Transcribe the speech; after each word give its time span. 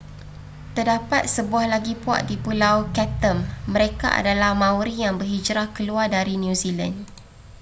terdapat 0.75 1.23
sebuah 1.35 1.65
lagi 1.73 1.93
puak 2.03 2.21
di 2.29 2.33
pulau 2.43 2.77
chatham 2.95 3.37
mereka 3.73 4.07
adalah 4.19 4.51
maori 4.61 4.95
yang 5.05 5.15
berhijrah 5.21 5.67
keluar 5.77 6.05
dari 6.15 6.33
new 6.43 6.55
zealand 6.61 6.97